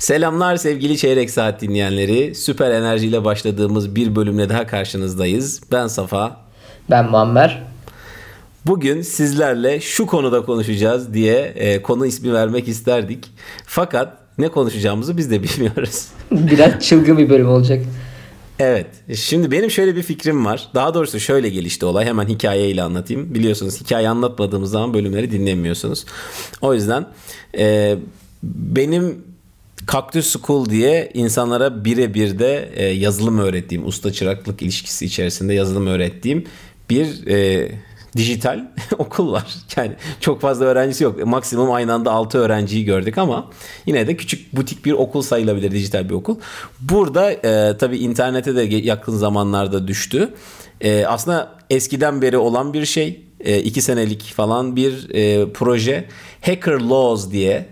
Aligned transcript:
Selamlar 0.00 0.56
sevgili 0.56 0.98
Çeyrek 0.98 1.30
Saat 1.30 1.60
dinleyenleri. 1.60 2.34
Süper 2.34 2.70
enerjiyle 2.70 3.24
başladığımız 3.24 3.96
bir 3.96 4.16
bölümle 4.16 4.48
daha 4.48 4.66
karşınızdayız. 4.66 5.60
Ben 5.72 5.86
Safa. 5.86 6.36
Ben 6.90 7.10
Muammer. 7.10 7.62
Bugün 8.66 9.02
sizlerle 9.02 9.80
şu 9.80 10.06
konuda 10.06 10.44
konuşacağız 10.44 11.14
diye 11.14 11.36
e, 11.38 11.82
konu 11.82 12.06
ismi 12.06 12.32
vermek 12.32 12.68
isterdik. 12.68 13.30
Fakat 13.66 14.16
ne 14.38 14.48
konuşacağımızı 14.48 15.16
biz 15.16 15.30
de 15.30 15.42
bilmiyoruz. 15.42 16.06
Biraz 16.30 16.80
çılgın 16.80 17.18
bir 17.18 17.30
bölüm 17.30 17.48
olacak. 17.48 17.84
Evet. 18.58 18.86
Şimdi 19.14 19.50
benim 19.50 19.70
şöyle 19.70 19.96
bir 19.96 20.02
fikrim 20.02 20.44
var. 20.44 20.68
Daha 20.74 20.94
doğrusu 20.94 21.20
şöyle 21.20 21.48
gelişti 21.48 21.86
olay. 21.86 22.04
Hemen 22.04 22.26
hikayeyle 22.26 22.82
anlatayım. 22.82 23.34
Biliyorsunuz 23.34 23.80
hikaye 23.80 24.08
anlatmadığımız 24.08 24.70
zaman 24.70 24.94
bölümleri 24.94 25.30
dinlemiyorsunuz. 25.30 26.06
O 26.60 26.74
yüzden 26.74 27.06
e, 27.58 27.96
benim 28.42 29.29
Cactus 29.92 30.36
School 30.36 30.70
diye 30.70 31.10
insanlara 31.14 31.84
birebir 31.84 32.38
de 32.38 32.70
e, 32.74 32.84
yazılım 32.84 33.38
öğrettiğim, 33.38 33.86
usta 33.86 34.12
çıraklık 34.12 34.62
ilişkisi 34.62 35.06
içerisinde 35.06 35.54
yazılım 35.54 35.86
öğrettiğim 35.86 36.44
bir 36.90 37.26
e, 37.26 37.68
dijital 38.16 38.66
okul 38.98 39.32
var. 39.32 39.46
Yani 39.76 39.92
çok 40.20 40.40
fazla 40.40 40.64
öğrencisi 40.64 41.04
yok. 41.04 41.26
Maksimum 41.26 41.72
aynı 41.72 41.92
anda 41.92 42.12
6 42.12 42.38
öğrenciyi 42.38 42.84
gördük 42.84 43.18
ama 43.18 43.50
yine 43.86 44.06
de 44.06 44.16
küçük 44.16 44.56
butik 44.56 44.84
bir 44.84 44.92
okul 44.92 45.22
sayılabilir 45.22 45.70
dijital 45.70 46.08
bir 46.08 46.14
okul. 46.14 46.36
Burada 46.80 47.32
e, 47.32 47.76
tabii 47.78 47.98
internete 47.98 48.56
de 48.56 48.62
yakın 48.62 49.16
zamanlarda 49.16 49.88
düştü. 49.88 50.34
E, 50.80 51.06
aslında 51.06 51.58
eskiden 51.70 52.22
beri 52.22 52.38
olan 52.38 52.72
bir 52.72 52.84
şey. 52.84 53.20
E, 53.40 53.58
iki 53.58 53.82
senelik 53.82 54.22
falan 54.22 54.76
bir 54.76 55.14
e, 55.14 55.52
proje. 55.52 56.04
Hacker 56.40 56.80
Laws 56.80 57.30
diye 57.30 57.66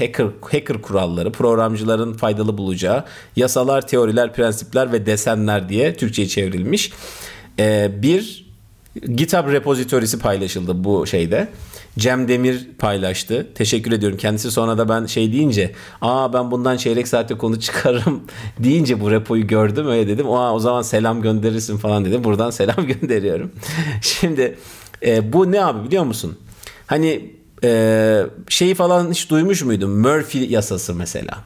hacker 0.00 0.26
hacker 0.40 0.82
kuralları, 0.82 1.32
programcıların 1.32 2.12
faydalı 2.12 2.58
bulacağı 2.58 3.04
yasalar, 3.36 3.86
teoriler, 3.86 4.34
prensipler 4.34 4.92
ve 4.92 5.06
desenler 5.06 5.68
diye 5.68 5.94
Türkçe'ye 5.94 6.28
çevrilmiş. 6.28 6.92
E, 7.58 7.90
bir 8.02 8.52
GitHub 8.94 9.52
repozitorisi 9.52 10.18
paylaşıldı 10.18 10.84
bu 10.84 11.06
şeyde. 11.06 11.48
Cem 11.98 12.28
Demir 12.28 12.68
paylaştı. 12.78 13.46
Teşekkür 13.54 13.92
ediyorum. 13.92 14.18
Kendisi 14.18 14.50
sonra 14.50 14.78
da 14.78 14.88
ben 14.88 15.06
şey 15.06 15.32
deyince 15.32 15.72
aa 16.00 16.32
ben 16.32 16.50
bundan 16.50 16.76
çeyrek 16.76 17.08
saatte 17.08 17.38
konu 17.38 17.60
çıkarırım 17.60 18.22
deyince 18.58 19.00
bu 19.00 19.10
repoyu 19.10 19.46
gördüm 19.46 19.88
öyle 19.88 20.08
dedim. 20.08 20.30
Aa, 20.30 20.54
o 20.54 20.58
zaman 20.58 20.82
selam 20.82 21.22
gönderirsin 21.22 21.76
falan 21.76 22.04
dedim. 22.04 22.24
Buradan 22.24 22.50
selam 22.60 22.86
gönderiyorum. 22.86 23.52
Şimdi 24.02 24.58
e, 25.06 25.32
bu 25.32 25.52
ne 25.52 25.64
abi 25.64 25.86
biliyor 25.86 26.04
musun? 26.04 26.38
Hani 26.86 27.41
e, 27.64 28.22
şeyi 28.48 28.74
falan 28.74 29.10
hiç 29.10 29.30
duymuş 29.30 29.62
muydun? 29.62 29.90
Murphy 29.90 30.52
yasası 30.52 30.94
mesela. 30.94 31.38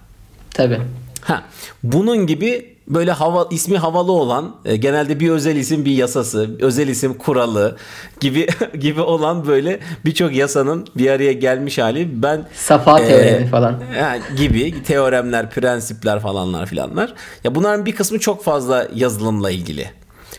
Tabii. 0.51 0.81
Ha, 1.21 1.43
bunun 1.83 2.27
gibi 2.27 2.77
böyle 2.89 3.13
hava 3.13 3.49
ismi 3.51 3.79
havalı 3.79 4.13
olan 4.13 4.57
e, 4.65 4.77
genelde 4.77 5.21
bir 5.21 5.31
özel 5.31 5.57
isim 5.57 5.85
bir 5.85 5.93
yasası, 5.93 6.51
özel 6.61 6.89
isim 6.89 7.15
kuralı 7.15 7.77
gibi 8.21 8.47
gibi 8.81 9.01
olan 9.01 9.47
böyle 9.47 9.81
birçok 10.05 10.35
yasanın 10.35 10.87
bir 10.97 11.11
araya 11.11 11.33
gelmiş 11.33 11.79
hali. 11.79 12.23
Ben 12.23 12.49
Safa 12.55 13.01
e, 13.01 13.09
teoremi 13.09 13.47
falan. 13.47 13.81
E, 13.81 14.21
gibi 14.37 14.83
teoremler, 14.83 15.51
prensipler 15.51 16.21
falanlar 16.21 16.67
filanlar. 16.67 17.15
Ya 17.45 17.55
bunların 17.55 17.87
bir 17.87 17.93
kısmı 17.93 18.19
çok 18.19 18.45
fazla 18.45 18.89
yazılımla 18.95 19.51
ilgili. 19.51 19.91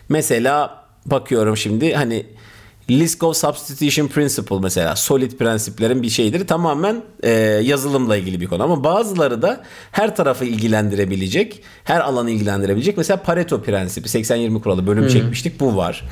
Mesela 0.10 0.84
bakıyorum 1.06 1.58
şimdi 1.58 1.94
hani 1.94 2.26
Liskov 2.90 3.34
Substitution 3.34 4.08
Principle 4.08 4.60
mesela 4.62 4.96
solid 4.96 5.32
prensiplerin 5.32 6.04
bir 6.04 6.10
şeyidir. 6.10 6.48
Tamamen 6.48 7.04
e, 7.24 7.32
yazılımla 7.64 8.18
ilgili 8.18 8.42
bir 8.42 8.46
konu 8.46 8.64
ama 8.64 8.84
bazıları 8.84 9.42
da 9.42 9.64
her 9.92 10.16
tarafı 10.16 10.46
ilgilendirebilecek, 10.46 11.64
her 11.84 12.00
alanı 12.00 12.32
ilgilendirebilecek. 12.32 12.98
Mesela 12.98 13.24
Pareto 13.24 13.62
prensibi 13.62 14.08
80-20 14.08 14.62
kuralı 14.62 14.88
bölüm 14.88 15.04
Hı-hı. 15.04 15.12
çekmiştik 15.12 15.60
bu 15.60 15.78
var. 15.78 16.04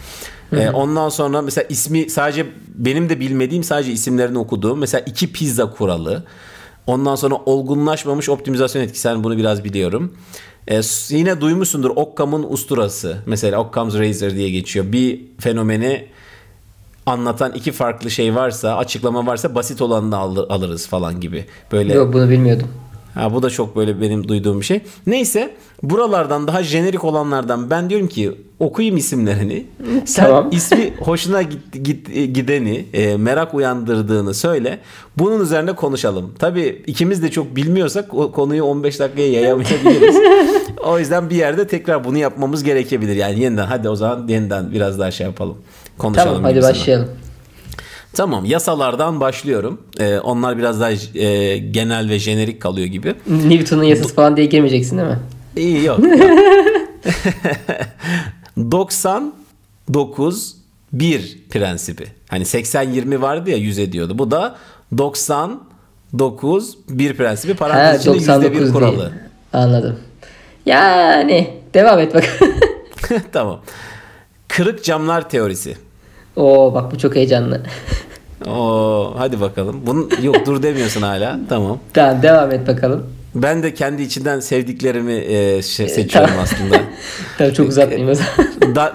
E, 0.51 0.69
ondan 0.69 1.09
sonra 1.09 1.41
mesela 1.41 1.65
ismi 1.69 2.09
sadece 2.09 2.45
benim 2.75 3.09
de 3.09 3.19
bilmediğim 3.19 3.64
sadece 3.64 3.91
isimlerini 3.91 4.37
okuduğum 4.37 4.80
mesela 4.80 5.02
iki 5.02 5.31
pizza 5.31 5.71
kuralı. 5.71 6.23
Ondan 6.87 7.15
sonra 7.15 7.35
olgunlaşmamış 7.35 8.30
optimizasyon 8.30 8.81
etkisi. 8.81 9.08
Yani 9.08 9.23
bunu 9.23 9.37
biraz 9.37 9.64
biliyorum. 9.64 10.14
Ee, 10.67 10.81
yine 11.09 11.41
duymuşsundur 11.41 11.91
Occam'ın 11.95 12.45
usturası. 12.49 13.17
Mesela 13.25 13.61
Occam's 13.61 13.95
Razor 13.95 14.31
diye 14.31 14.49
geçiyor. 14.49 14.91
Bir 14.91 15.21
fenomeni 15.39 16.08
anlatan 17.05 17.52
iki 17.52 17.71
farklı 17.71 18.11
şey 18.11 18.36
varsa, 18.36 18.77
açıklama 18.77 19.26
varsa 19.26 19.55
basit 19.55 19.82
olanını 19.82 20.17
alır, 20.17 20.49
alırız 20.49 20.88
falan 20.88 21.20
gibi. 21.20 21.45
Böyle 21.71 21.93
Yok 21.93 22.14
bunu 22.14 22.30
bilmiyordum. 22.30 22.67
Ha, 23.16 23.33
bu 23.33 23.43
da 23.43 23.49
çok 23.49 23.76
böyle 23.76 24.02
benim 24.02 24.27
duyduğum 24.27 24.60
bir 24.60 24.66
şey. 24.66 24.82
Neyse 25.08 25.55
buralardan 25.83 26.48
daha 26.48 26.64
jenerik 26.64 27.04
olanlardan 27.04 27.70
ben 27.70 27.89
diyorum 27.89 28.08
ki 28.08 28.32
okuyayım 28.60 28.98
isimlerini. 28.98 29.65
Sen 30.05 30.26
tamam. 30.26 30.49
ismi 30.52 30.94
hoşuna 30.99 31.42
git, 31.42 31.83
git, 31.83 32.08
gideni, 32.36 32.86
e, 32.94 33.17
merak 33.17 33.54
uyandırdığını 33.54 34.33
söyle. 34.33 34.80
Bunun 35.17 35.42
üzerine 35.42 35.73
konuşalım. 35.73 36.33
Tabii 36.39 36.83
ikimiz 36.88 37.23
de 37.23 37.32
çok 37.32 37.55
bilmiyorsak 37.55 38.14
o 38.14 38.32
konuyu 38.32 38.64
15 38.64 38.99
dakikaya 38.99 39.32
yayamayabiliriz. 39.32 40.15
o 40.86 40.99
yüzden 40.99 41.30
bir 41.30 41.36
yerde 41.36 41.67
tekrar 41.67 42.04
bunu 42.04 42.17
yapmamız 42.17 42.64
gerekebilir. 42.64 43.15
Yani 43.15 43.39
yeniden 43.39 43.65
hadi 43.65 43.89
o 43.89 43.95
zaman 43.95 44.27
yeniden 44.27 44.71
biraz 44.71 44.99
daha 44.99 45.11
şey 45.11 45.27
yapalım 45.27 45.58
konuşalım. 45.98 46.28
Tamam 46.36 46.44
hadi 46.44 46.61
başlayalım. 46.61 47.10
Tamam 48.14 48.45
yasalardan 48.45 49.20
başlıyorum. 49.20 49.82
Ee, 50.00 50.20
onlar 50.20 50.58
biraz 50.58 50.80
daha 50.82 50.92
e, 50.92 51.58
genel 51.58 52.10
ve 52.10 52.20
jenerik 52.20 52.61
kalıyor 52.61 52.88
gibi. 52.88 53.16
Newton'un 53.28 53.83
yasası 53.83 54.16
falan 54.16 54.38
diye 54.38 54.48
girmeyeceksin 54.48 54.98
değil 54.98 55.10
mi? 55.10 55.20
İyi 55.56 55.83
yok. 55.83 56.00
99 58.58 60.56
1 60.94 61.44
prensibi. 61.50 62.06
Hani 62.30 62.44
80-20 62.44 63.22
vardı 63.22 63.50
ya 63.50 63.58
100 63.58 63.80
ediyordu. 63.80 64.17
Bu 64.17 64.32
da 64.32 64.56
99 64.98 66.77
1 66.89 67.17
prensibi. 67.17 67.54
Parantez 67.54 68.02
içinde 68.08 68.22
%1 68.48 68.72
kuralı. 68.72 68.98
Değil. 68.98 69.12
Anladım. 69.54 70.00
Yani 70.66 71.54
devam 71.73 72.00
et 72.00 72.14
bak. 72.14 72.39
tamam. 73.32 73.62
Kırık 74.48 74.83
camlar 74.83 75.30
teorisi. 75.30 75.77
Oo 76.35 76.73
bak 76.73 76.91
bu 76.91 76.97
çok 76.97 77.15
heyecanlı. 77.15 77.61
Oo 78.47 79.13
hadi 79.17 79.41
bakalım. 79.41 79.81
Bunun 79.85 80.09
yok 80.23 80.35
dur 80.45 80.63
demiyorsun 80.63 81.01
hala. 81.01 81.39
Tamam. 81.49 81.79
Tamam 81.93 82.21
devam 82.21 82.51
et 82.51 82.67
bakalım. 82.67 83.03
Ben 83.35 83.63
de 83.63 83.73
kendi 83.73 84.01
içinden 84.01 84.39
sevdiklerimi 84.39 85.13
e, 85.13 85.61
şey, 85.61 85.89
seçiyorum 85.89 86.29
tamam. 86.29 86.43
aslında. 86.43 86.81
tamam 87.37 87.53
çok 87.53 87.69
uzatmayayım 87.69 88.09
o 88.09 88.13
zaman. 88.13 88.75
da 88.75 88.93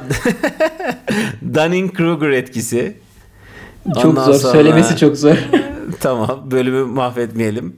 Dunning-Kruger 1.54 2.32
etkisi. 2.32 2.96
Çok 3.94 4.04
Ondan 4.04 4.24
zor. 4.24 4.34
Sonra... 4.34 4.52
Söylemesi 4.52 4.96
çok 4.96 5.16
zor. 5.16 5.36
tamam. 6.00 6.40
Bölümü 6.50 6.84
mahvetmeyelim. 6.84 7.76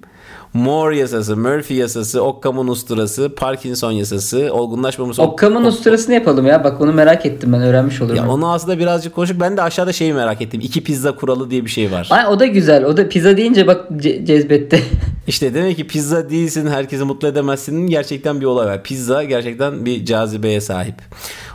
Moore 0.54 0.98
yasası, 0.98 1.36
Murphy 1.36 1.80
yasası, 1.80 2.22
Occam'ın 2.22 2.68
usturası, 2.68 3.34
Parkinson 3.34 3.92
yasası, 3.92 4.48
olgunlaşmamış... 4.52 5.18
Occam'ın 5.18 5.64
usturasını 5.64 6.14
yapalım 6.14 6.46
ya. 6.46 6.64
Bak 6.64 6.80
onu 6.80 6.92
merak 6.92 7.26
ettim 7.26 7.52
ben 7.52 7.62
öğrenmiş 7.62 8.02
olurum. 8.02 8.16
Ya 8.16 8.28
onu 8.28 8.52
aslında 8.52 8.78
birazcık 8.78 9.14
konuştuk. 9.14 9.40
Ben 9.40 9.56
de 9.56 9.62
aşağıda 9.62 9.92
şeyi 9.92 10.14
merak 10.14 10.42
ettim. 10.42 10.60
İki 10.60 10.84
pizza 10.84 11.16
kuralı 11.16 11.50
diye 11.50 11.64
bir 11.64 11.70
şey 11.70 11.92
var. 11.92 12.08
Ay, 12.10 12.26
o 12.26 12.40
da 12.40 12.46
güzel. 12.46 12.84
O 12.84 12.96
da 12.96 13.08
pizza 13.08 13.36
deyince 13.36 13.66
bak 13.66 13.90
ce- 13.90 14.26
cezbetti. 14.26 14.82
İşte 15.26 15.54
demek 15.54 15.76
ki 15.76 15.86
pizza 15.86 16.30
değilsin, 16.30 16.66
herkesi 16.66 17.04
mutlu 17.04 17.28
edemezsin. 17.28 17.86
Gerçekten 17.86 18.40
bir 18.40 18.46
olay 18.46 18.66
var. 18.66 18.82
Pizza 18.82 19.24
gerçekten 19.24 19.86
bir 19.86 20.04
cazibeye 20.04 20.60
sahip. 20.60 20.94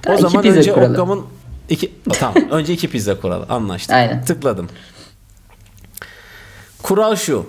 O 0.08 0.12
ha, 0.12 0.18
zaman 0.18 0.46
önce. 0.46 0.74
Occam'ın 0.74 1.22
iki 1.70 1.92
tamam 2.20 2.36
önce 2.52 2.74
iki 2.74 2.90
pizza 2.90 3.20
kuralı 3.20 3.46
anlaştık. 3.50 3.96
Aynen. 3.96 4.26
Tıkladım. 4.26 4.70
Kural 6.84 7.16
şu. 7.16 7.46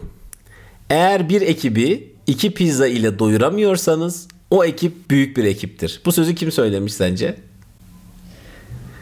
Eğer 0.91 1.29
bir 1.29 1.41
ekibi 1.41 2.13
iki 2.27 2.55
pizza 2.55 2.87
ile 2.87 3.19
doyuramıyorsanız 3.19 4.29
o 4.51 4.65
ekip 4.65 5.11
büyük 5.11 5.37
bir 5.37 5.45
ekiptir. 5.45 6.01
Bu 6.05 6.13
sözü 6.13 6.35
kim 6.35 6.53
söylemiş 6.53 6.95
sence? 6.95 7.37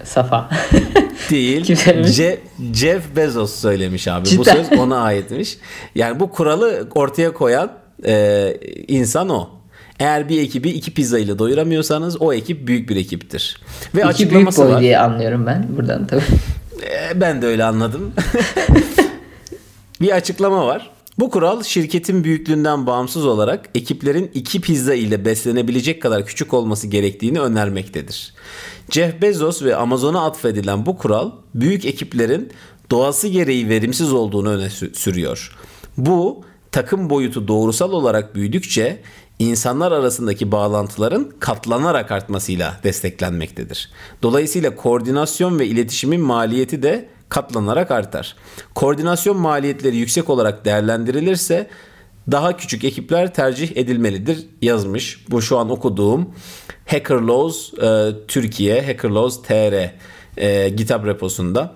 Safa. 0.05 0.50
Değil. 1.31 1.65
Kim 1.65 1.77
Je- 1.77 2.38
Jeff 2.75 3.17
Bezos 3.17 3.55
söylemiş 3.55 4.09
abi. 4.09 4.29
Cidden. 4.29 4.38
Bu 4.38 4.44
söz 4.44 4.79
ona 4.79 4.99
aitmiş. 4.99 5.59
Yani 5.94 6.21
bu 6.21 6.31
kuralı 6.31 6.88
ortaya 6.94 7.33
koyan 7.33 7.73
e, 8.06 8.56
insan 8.88 9.29
o. 9.29 9.50
Eğer 9.99 10.29
bir 10.29 10.43
ekibi 10.43 10.71
iki 10.71 10.94
pizza 10.94 11.19
ile 11.19 11.38
doyuramıyorsanız 11.38 12.23
o 12.23 12.33
ekip 12.33 12.67
büyük 12.67 12.88
bir 12.88 12.97
ekiptir. 12.97 13.61
Ve 13.94 14.00
iki 14.00 14.06
açıklaması 14.09 14.59
büyük 14.59 14.69
boy 14.69 14.75
var. 14.75 14.83
diye 14.83 14.99
anlıyorum 14.99 15.47
ben 15.47 15.67
buradan 15.77 16.06
tabii. 16.06 16.23
E, 16.83 17.21
ben 17.21 17.43
de 17.43 17.47
öyle 17.47 17.65
anladım. 17.65 18.12
bir 20.00 20.11
açıklama 20.11 20.67
var. 20.67 20.91
Bu 21.19 21.31
kural 21.31 21.63
şirketin 21.63 22.25
büyüklüğünden 22.25 22.87
bağımsız 22.87 23.27
olarak 23.27 23.69
ekiplerin 23.75 24.31
iki 24.35 24.61
pizza 24.61 24.95
ile 24.95 25.25
beslenebilecek 25.25 26.03
kadar 26.03 26.27
küçük 26.27 26.55
olması 26.55 26.87
gerektiğini 26.87 27.41
önermektedir. 27.41 28.35
Jeff 28.91 29.23
Bezos 29.23 29.63
ve 29.63 29.77
Amazon'a 29.77 30.25
atfedilen 30.25 30.87
bu 30.87 30.99
kural 30.99 31.31
büyük 31.55 31.85
ekiplerin 31.85 32.53
doğası 32.91 33.29
gereği 33.29 33.69
verimsiz 33.69 34.13
olduğunu 34.13 34.49
öne 34.49 34.71
sürüyor. 34.71 35.57
Bu 35.97 36.45
takım 36.73 37.11
boyutu 37.11 37.49
doğrusal 37.49 37.93
olarak 37.93 38.35
büyüdükçe 38.35 39.03
insanlar 39.39 39.93
arasındaki 39.93 40.53
bağlantıların 40.53 41.33
katlanarak 41.41 42.11
artmasıyla 42.11 42.81
desteklenmektedir. 42.85 43.91
Dolayısıyla 44.23 44.77
koordinasyon 44.77 45.59
ve 45.59 45.67
iletişimin 45.67 46.21
maliyeti 46.21 46.83
de 46.83 47.09
katlanarak 47.28 47.90
artar. 47.90 48.37
Koordinasyon 48.75 49.37
maliyetleri 49.37 49.96
yüksek 49.96 50.31
olarak 50.31 50.64
değerlendirilirse 50.64 51.67
daha 52.31 52.56
küçük 52.56 52.84
ekipler 52.84 53.34
tercih 53.34 53.76
edilmelidir 53.76 54.46
yazmış. 54.62 55.25
Bu 55.31 55.43
şu 55.43 55.58
an 55.58 55.70
okuduğum 55.70 56.34
Hacker 56.87 57.20
Laws 57.20 57.75
e, 57.75 58.12
Türkiye, 58.28 58.82
Hacker 58.87 59.11
Laws 59.11 59.43
TR 59.43 59.90
e, 60.37 60.69
GitHub 60.69 61.06
reposunda. 61.06 61.73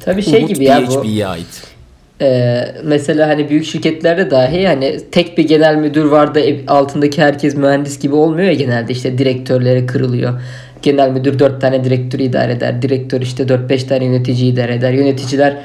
Tabii 0.00 0.22
şey 0.22 0.38
Umut 0.38 0.54
gibi 0.54 0.64
ya 0.64 0.82
bu. 0.86 1.26
Ait. 1.26 1.76
Ee, 2.20 2.74
mesela 2.84 3.28
hani 3.28 3.48
büyük 3.50 3.64
şirketlerde 3.64 4.30
dahi 4.30 4.66
hani 4.66 5.00
tek 5.12 5.38
bir 5.38 5.48
genel 5.48 5.76
müdür 5.76 6.04
var 6.04 6.34
da 6.34 6.40
e- 6.40 6.66
altındaki 6.66 7.22
herkes 7.22 7.56
mühendis 7.56 8.00
gibi 8.00 8.14
olmuyor 8.14 8.48
ya 8.48 8.54
genelde 8.54 8.92
işte 8.92 9.18
direktörlere 9.18 9.86
kırılıyor. 9.86 10.40
Genel 10.86 11.10
müdür 11.10 11.38
4 11.38 11.60
tane 11.60 11.84
direktörü 11.84 12.22
idare 12.22 12.52
eder. 12.52 12.82
Direktör 12.82 13.20
işte 13.20 13.42
4-5 13.42 13.86
tane 13.86 14.04
yönetici 14.04 14.52
idare 14.52 14.74
eder. 14.74 14.92
Yöneticiler 14.92 15.62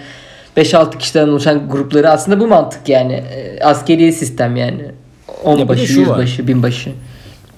5-6 0.57 0.97
kişiden 0.97 1.27
oluşan 1.27 1.69
grupları 1.69 2.09
aslında 2.09 2.39
bu 2.39 2.47
mantık 2.47 2.89
yani. 2.89 3.13
Ee, 3.13 3.59
askeri 3.63 4.13
sistem 4.13 4.56
yani. 4.56 4.81
Ya 5.45 5.53
bir 5.53 5.57
de 5.57 5.63
10 5.63 5.65
şu 5.65 5.68
başı, 5.68 6.09
var. 6.09 6.19
100 6.19 6.23
başı, 6.23 6.47
1000 6.47 6.63
başı. 6.63 6.91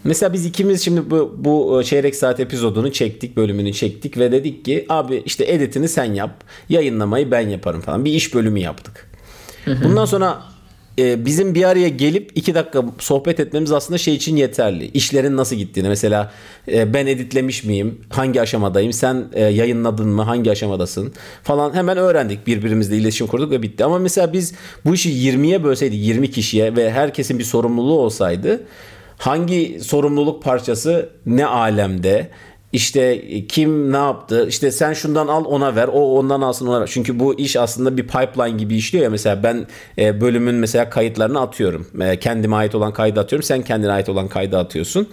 Mesela 0.03 0.33
biz 0.33 0.45
ikimiz 0.45 0.85
şimdi 0.85 1.11
bu, 1.11 1.35
bu 1.37 1.81
e, 1.81 1.83
çeyrek 1.83 2.15
saat 2.15 2.39
epizodunu 2.39 2.91
çektik, 2.91 3.37
bölümünü 3.37 3.73
çektik 3.73 4.17
ve 4.17 4.31
dedik 4.31 4.65
ki 4.65 4.85
abi 4.89 5.23
işte 5.25 5.51
editini 5.51 5.87
sen 5.87 6.13
yap, 6.13 6.43
yayınlamayı 6.69 7.31
ben 7.31 7.49
yaparım 7.49 7.81
falan. 7.81 8.05
Bir 8.05 8.11
iş 8.11 8.35
bölümü 8.35 8.59
yaptık. 8.59 9.09
Bundan 9.83 10.05
sonra 10.05 10.41
e, 10.99 11.25
bizim 11.25 11.55
bir 11.55 11.63
araya 11.63 11.89
gelip 11.89 12.31
iki 12.35 12.55
dakika 12.55 12.85
sohbet 12.99 13.39
etmemiz 13.39 13.71
aslında 13.71 13.97
şey 13.97 14.15
için 14.15 14.35
yeterli. 14.35 14.85
İşlerin 14.93 15.37
nasıl 15.37 15.55
gittiğini 15.55 15.87
mesela 15.87 16.31
e, 16.67 16.93
ben 16.93 17.07
editlemiş 17.07 17.63
miyim, 17.63 18.01
hangi 18.09 18.41
aşamadayım, 18.41 18.93
sen 18.93 19.25
e, 19.33 19.43
yayınladın 19.43 20.07
mı, 20.07 20.21
hangi 20.21 20.51
aşamadasın 20.51 21.13
falan 21.43 21.73
hemen 21.73 21.97
öğrendik. 21.97 22.47
Birbirimizle 22.47 22.97
iletişim 22.97 23.27
kurduk 23.27 23.51
ve 23.51 23.61
bitti. 23.61 23.85
Ama 23.85 23.99
mesela 23.99 24.33
biz 24.33 24.53
bu 24.85 24.93
işi 24.93 25.09
20'ye 25.09 25.63
bölseydik 25.63 26.05
20 26.05 26.31
kişiye 26.31 26.75
ve 26.75 26.91
herkesin 26.91 27.39
bir 27.39 27.43
sorumluluğu 27.43 27.99
olsaydı 27.99 28.61
hangi 29.17 29.79
sorumluluk 29.81 30.43
parçası 30.43 31.09
ne 31.25 31.45
alemde 31.45 32.29
işte 32.73 33.23
kim 33.47 33.91
ne 33.91 33.97
yaptı? 33.97 34.45
İşte 34.49 34.71
sen 34.71 34.93
şundan 34.93 35.27
al 35.27 35.45
ona 35.45 35.75
ver. 35.75 35.87
O 35.93 36.17
ondan 36.17 36.41
alsın 36.41 36.67
ona 36.67 36.81
ver. 36.81 36.89
Çünkü 36.93 37.19
bu 37.19 37.39
iş 37.39 37.55
aslında 37.55 37.97
bir 37.97 38.07
pipeline 38.07 38.57
gibi 38.57 38.75
işliyor 38.75 39.03
ya. 39.03 39.09
Mesela 39.09 39.43
ben 39.43 39.67
e, 39.97 40.21
bölümün 40.21 40.55
mesela 40.55 40.89
kayıtlarını 40.89 41.41
atıyorum. 41.41 41.87
E, 42.01 42.19
kendime 42.19 42.55
ait 42.55 42.75
olan 42.75 42.93
kaydı 42.93 43.19
atıyorum. 43.19 43.43
Sen 43.43 43.61
kendine 43.61 43.91
ait 43.91 44.09
olan 44.09 44.27
kaydı 44.27 44.57
atıyorsun. 44.57 45.07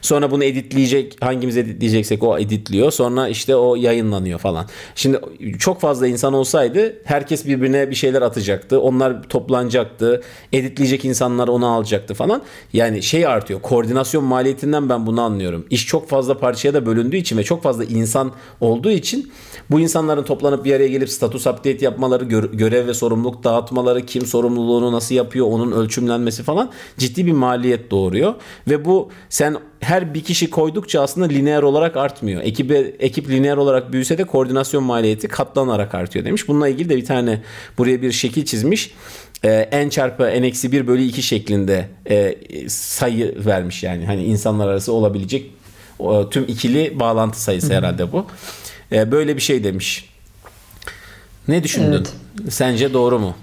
Sonra 0.00 0.30
bunu 0.30 0.44
editleyecek 0.44 1.16
hangimiz 1.20 1.56
editleyeceksek 1.56 2.22
o 2.22 2.38
editliyor. 2.38 2.90
Sonra 2.90 3.28
işte 3.28 3.56
o 3.56 3.76
yayınlanıyor 3.76 4.38
falan. 4.38 4.66
Şimdi 4.94 5.20
çok 5.58 5.80
fazla 5.80 6.06
insan 6.06 6.34
olsaydı 6.34 6.96
herkes 7.04 7.46
birbirine 7.46 7.90
bir 7.90 7.94
şeyler 7.94 8.22
atacaktı. 8.22 8.80
Onlar 8.80 9.22
toplanacaktı. 9.22 10.22
Editleyecek 10.52 11.04
insanlar 11.04 11.48
onu 11.48 11.66
alacaktı 11.66 12.14
falan. 12.14 12.42
Yani 12.72 13.02
şey 13.02 13.26
artıyor. 13.26 13.60
Koordinasyon 13.60 14.24
maliyetinden 14.24 14.88
ben 14.88 15.06
bunu 15.06 15.20
anlıyorum. 15.20 15.66
İş 15.70 15.86
çok 15.86 16.08
fazla 16.08 16.38
parçaya 16.38 16.74
da 16.74 16.86
bölündüğü 17.04 17.16
için 17.16 17.38
ve 17.38 17.44
çok 17.44 17.62
fazla 17.62 17.84
insan 17.84 18.32
olduğu 18.60 18.90
için 18.90 19.32
bu 19.70 19.80
insanların 19.80 20.22
toplanıp 20.22 20.64
bir 20.64 20.74
araya 20.74 20.88
gelip 20.88 21.10
status 21.10 21.46
update 21.46 21.84
yapmaları, 21.84 22.24
gö- 22.24 22.56
görev 22.56 22.86
ve 22.86 22.94
sorumluluk 22.94 23.44
dağıtmaları, 23.44 24.06
kim 24.06 24.26
sorumluluğunu 24.26 24.92
nasıl 24.92 25.14
yapıyor, 25.14 25.46
onun 25.46 25.72
ölçümlenmesi 25.72 26.42
falan 26.42 26.70
ciddi 26.98 27.26
bir 27.26 27.32
maliyet 27.32 27.90
doğuruyor. 27.90 28.34
Ve 28.68 28.84
bu 28.84 29.08
sen 29.28 29.56
her 29.80 30.14
bir 30.14 30.20
kişi 30.20 30.50
koydukça 30.50 31.02
aslında 31.02 31.26
lineer 31.26 31.62
olarak 31.62 31.96
artmıyor. 31.96 32.42
Ekibe, 32.42 32.78
ekip 32.78 33.28
lineer 33.28 33.56
olarak 33.56 33.92
büyüse 33.92 34.18
de 34.18 34.24
koordinasyon 34.24 34.84
maliyeti 34.84 35.28
katlanarak 35.28 35.94
artıyor 35.94 36.24
demiş. 36.24 36.48
Bununla 36.48 36.68
ilgili 36.68 36.88
de 36.88 36.96
bir 36.96 37.04
tane 37.04 37.42
buraya 37.78 38.02
bir 38.02 38.12
şekil 38.12 38.44
çizmiş. 38.44 38.94
Ee, 39.44 39.86
n 39.86 39.90
çarpı 39.90 40.22
n 40.24 40.46
eksi 40.46 40.72
1 40.72 40.86
bölü 40.86 41.02
2 41.02 41.22
şeklinde 41.22 41.88
e, 42.10 42.34
sayı 42.68 43.34
vermiş 43.46 43.82
yani. 43.82 44.06
Hani 44.06 44.24
insanlar 44.24 44.68
arası 44.68 44.92
olabilecek 44.92 45.50
o, 45.98 46.30
tüm 46.30 46.44
ikili 46.48 47.00
bağlantı 47.00 47.42
sayısı 47.42 47.74
herhalde 47.74 48.12
bu. 48.12 48.26
Ee, 48.92 49.12
böyle 49.12 49.36
bir 49.36 49.42
şey 49.42 49.64
demiş. 49.64 50.08
Ne 51.48 51.62
düşündün? 51.62 51.92
Evet. 51.92 52.12
Sence 52.48 52.92
doğru 52.92 53.18
mu? 53.18 53.34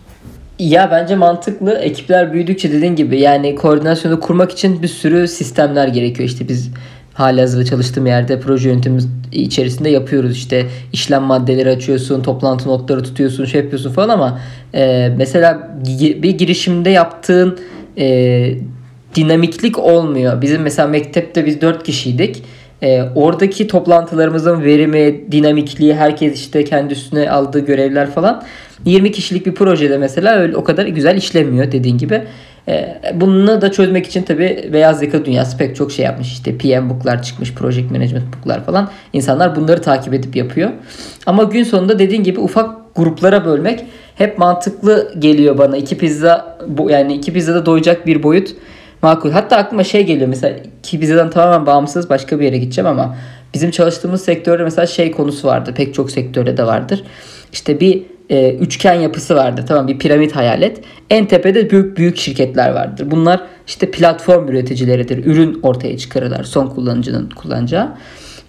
Ya 0.59 0.91
bence 0.91 1.15
mantıklı. 1.15 1.73
Ekipler 1.73 2.33
büyüdükçe 2.33 2.71
dediğin 2.71 2.95
gibi 2.95 3.19
yani 3.19 3.55
koordinasyonu 3.55 4.19
kurmak 4.19 4.51
için 4.51 4.81
bir 4.81 4.87
sürü 4.87 5.27
sistemler 5.27 5.87
gerekiyor. 5.87 6.29
İşte 6.29 6.47
biz 6.47 6.69
halihazırda 7.13 7.65
çalıştığım 7.65 8.05
yerde 8.05 8.39
proje 8.39 8.69
yönetimimiz 8.69 9.07
içerisinde 9.31 9.89
yapıyoruz. 9.89 10.37
İşte 10.37 10.65
işlem 10.93 11.23
maddeleri 11.23 11.69
açıyorsun, 11.69 12.23
toplantı 12.23 12.69
notları 12.69 13.03
tutuyorsun, 13.03 13.45
şey 13.45 13.61
yapıyorsun 13.61 13.91
falan 13.91 14.09
ama 14.09 14.39
e, 14.73 15.13
mesela 15.17 15.77
bir 16.23 16.37
girişimde 16.37 16.89
yaptığın 16.89 17.59
e, 17.97 18.57
dinamiklik 19.15 19.79
olmuyor. 19.79 20.41
Bizim 20.41 20.61
mesela 20.61 20.87
mektepte 20.87 21.45
biz 21.45 21.61
4 21.61 21.83
kişiydik. 21.83 22.43
E, 22.83 23.01
oradaki 23.15 23.67
toplantılarımızın 23.67 24.63
verimi, 24.63 25.31
dinamikliği, 25.31 25.95
herkes 25.95 26.39
işte 26.39 26.63
kendi 26.63 26.93
üstüne 26.93 27.31
aldığı 27.31 27.59
görevler 27.59 28.11
falan 28.11 28.43
20 28.85 29.11
kişilik 29.11 29.45
bir 29.45 29.55
projede 29.55 29.97
mesela 29.97 30.35
öyle 30.35 30.57
o 30.57 30.63
kadar 30.63 30.85
güzel 30.85 31.17
işlemiyor 31.17 31.71
dediğin 31.71 31.97
gibi. 31.97 32.21
E, 32.67 33.01
bunu 33.13 33.61
da 33.61 33.71
çözmek 33.71 34.07
için 34.07 34.23
tabi 34.23 34.69
beyaz 34.73 35.03
yaka 35.03 35.25
dünyası 35.25 35.57
pek 35.57 35.75
çok 35.75 35.91
şey 35.91 36.05
yapmış. 36.05 36.31
İşte 36.31 36.57
PM 36.57 36.89
book'lar 36.89 37.23
çıkmış, 37.23 37.53
project 37.53 37.91
management 37.91 38.25
book'lar 38.35 38.65
falan. 38.65 38.89
İnsanlar 39.13 39.55
bunları 39.55 39.81
takip 39.81 40.13
edip 40.13 40.35
yapıyor. 40.35 40.69
Ama 41.25 41.43
gün 41.43 41.63
sonunda 41.63 41.99
dediğin 41.99 42.23
gibi 42.23 42.39
ufak 42.39 42.95
gruplara 42.95 43.45
bölmek 43.45 43.85
hep 44.15 44.37
mantıklı 44.37 45.13
geliyor 45.19 45.57
bana. 45.57 45.77
İki 45.77 45.97
pizza 45.97 46.57
yani 46.89 47.13
iki 47.13 47.33
pizzada 47.33 47.65
doyacak 47.65 48.07
bir 48.07 48.23
boyut 48.23 48.55
makul. 49.01 49.31
Hatta 49.31 49.57
aklıma 49.57 49.83
şey 49.83 50.05
geliyor 50.05 50.27
mesela 50.27 50.59
iki 50.79 50.99
pizzadan 50.99 51.29
tamamen 51.29 51.65
bağımsız 51.65 52.09
başka 52.09 52.39
bir 52.39 52.45
yere 52.45 52.57
gideceğim 52.57 52.87
ama 52.87 53.15
bizim 53.53 53.71
çalıştığımız 53.71 54.21
sektörde 54.21 54.63
mesela 54.63 54.87
şey 54.87 55.11
konusu 55.11 55.47
vardı. 55.47 55.73
Pek 55.75 55.93
çok 55.93 56.11
sektörde 56.11 56.57
de 56.57 56.65
vardır. 56.65 57.03
İşte 57.53 57.79
bir 57.79 58.03
e, 58.29 58.53
üçgen 58.53 58.93
yapısı 58.93 59.35
vardır. 59.35 59.65
Tamam 59.67 59.87
bir 59.87 59.99
piramit 59.99 60.35
hayal 60.35 60.61
et. 60.61 60.81
En 61.09 61.25
tepede 61.25 61.69
büyük 61.69 61.97
büyük 61.97 62.17
şirketler 62.17 62.69
vardır. 62.69 63.11
Bunlar 63.11 63.41
işte 63.67 63.91
platform 63.91 64.47
üreticileridir. 64.47 65.25
Ürün 65.25 65.59
ortaya 65.63 65.97
çıkarırlar 65.97 66.43
son 66.43 66.67
kullanıcının 66.67 67.29
kullanacağı. 67.29 67.93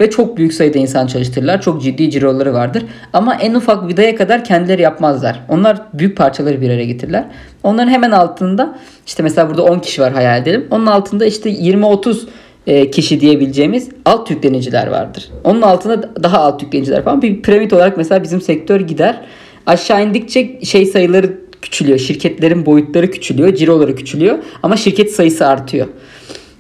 Ve 0.02 0.11
çok 0.11 0.37
büyük 0.37 0.54
sayıda 0.54 0.78
insan 0.78 1.06
çalıştırırlar. 1.06 1.62
Çok 1.62 1.82
ciddi 1.82 2.11
ciroları 2.11 2.54
vardır. 2.54 2.85
Ama 3.12 3.35
en 3.35 3.54
ufak 3.54 3.88
vidaya 3.88 4.16
kadar 4.16 4.44
kendileri 4.44 4.82
yapmazlar. 4.82 5.40
Onlar 5.49 5.82
büyük 5.92 6.16
parçaları 6.16 6.61
bir 6.61 6.71
araya 6.71 6.85
getirirler. 6.85 7.25
Onların 7.62 7.90
hemen 7.90 8.11
altında 8.11 8.78
işte 9.06 9.23
mesela 9.23 9.49
burada 9.49 9.62
10 9.62 9.78
kişi 9.78 10.02
var 10.02 10.12
hayal 10.12 10.42
edelim. 10.42 10.66
Onun 10.71 10.87
altında 10.87 11.25
işte 11.26 11.50
20-30 11.50 12.18
e, 12.66 12.90
kişi 12.90 13.21
diyebileceğimiz 13.21 13.88
alt 14.04 14.30
yükleniciler 14.30 14.87
vardır. 14.87 15.30
Onun 15.44 15.62
altında 15.62 16.23
daha 16.23 16.38
alt 16.38 16.62
yükleniciler 16.62 17.04
falan. 17.04 17.23
Bir 17.23 17.42
piramit 17.42 17.73
olarak 17.73 17.97
mesela 17.97 18.23
bizim 18.23 18.40
sektör 18.40 18.80
gider. 18.80 19.21
Aşağı 19.66 20.02
indikçe 20.04 20.61
şey 20.64 20.87
sayıları 20.87 21.38
küçülüyor. 21.62 21.99
Şirketlerin 21.99 22.66
boyutları 22.66 23.11
küçülüyor. 23.11 23.54
Ciroları 23.54 23.97
küçülüyor. 23.97 24.38
Ama 24.62 24.76
şirket 24.76 25.11
sayısı 25.11 25.47
artıyor. 25.47 25.87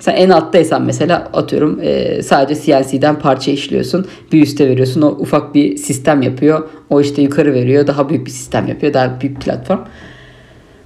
Sen 0.02 0.16
en 0.16 0.30
alttaysan 0.30 0.82
mesela 0.82 1.30
atıyorum 1.32 1.78
e, 1.82 2.22
sadece 2.22 2.60
CNC'den 2.62 3.18
parça 3.18 3.50
işliyorsun. 3.50 4.06
Bir 4.32 4.42
üste 4.42 4.68
veriyorsun. 4.68 5.02
O 5.02 5.06
ufak 5.08 5.54
bir 5.54 5.76
sistem 5.76 6.22
yapıyor. 6.22 6.68
O 6.90 7.00
işte 7.00 7.22
yukarı 7.22 7.54
veriyor. 7.54 7.86
Daha 7.86 8.08
büyük 8.08 8.26
bir 8.26 8.30
sistem 8.30 8.68
yapıyor. 8.68 8.94
Daha 8.94 9.20
büyük 9.20 9.40
platform. 9.40 9.80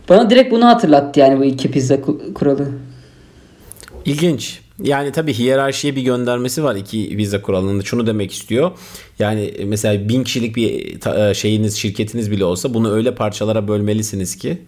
Bana 0.08 0.30
direkt 0.30 0.52
bunu 0.52 0.66
hatırlattı 0.66 1.20
yani 1.20 1.38
bu 1.38 1.44
iki 1.44 1.70
pizza 1.70 1.94
ku- 1.94 2.32
kuralı. 2.34 2.68
İlginç. 4.04 4.60
Yani 4.82 5.12
tabii 5.12 5.32
hiyerarşiye 5.32 5.96
bir 5.96 6.02
göndermesi 6.02 6.64
var 6.64 6.76
iki 6.76 7.16
vize 7.16 7.42
kuralında. 7.42 7.82
Şunu 7.82 8.06
demek 8.06 8.32
istiyor. 8.32 8.70
Yani 9.18 9.52
mesela 9.64 10.08
bin 10.08 10.24
kişilik 10.24 10.56
bir 10.56 10.96
e, 11.28 11.34
şeyiniz, 11.34 11.76
şirketiniz 11.76 12.30
bile 12.30 12.44
olsa 12.44 12.74
bunu 12.74 12.92
öyle 12.92 13.14
parçalara 13.14 13.68
bölmelisiniz 13.68 14.36
ki 14.36 14.58